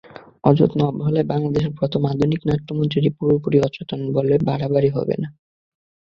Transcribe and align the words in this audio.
অযত্ন 0.43 0.79
অবহেলায় 0.83 1.29
বাংলাদেশের 1.31 1.73
প্রথম 1.79 2.01
আধুনিক 2.05 2.41
নাট্যমঞ্চটি 2.45 3.09
পুরোপুরি 3.17 3.57
অচল 3.59 3.89
বললে 4.15 4.35
বাড়াবাড়ি 4.47 4.89
হবে 4.89 5.15
না। 5.21 5.27